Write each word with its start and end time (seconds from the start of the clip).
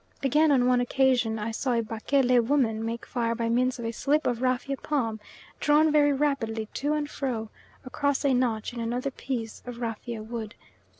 Again, 0.23 0.51
on 0.51 0.65
one 0.65 0.81
occasion 0.81 1.37
I 1.37 1.51
saw 1.51 1.73
a 1.73 1.83
Bakele 1.83 2.39
woman 2.41 2.83
make 2.83 3.05
fire 3.05 3.35
by 3.35 3.49
means 3.49 3.77
of 3.77 3.85
a 3.85 3.91
slip 3.91 4.25
of 4.25 4.41
rafia 4.41 4.77
palm 4.77 5.19
drawn 5.59 5.91
very 5.91 6.11
rapidly, 6.11 6.67
to 6.73 6.93
and 6.93 7.07
fro, 7.07 7.49
across 7.85 8.25
a 8.25 8.33
notch 8.33 8.73
in 8.73 8.79
another 8.79 9.11
piece 9.11 9.61
of 9.67 9.79
rafia 9.79 10.23
wood. 10.23 10.55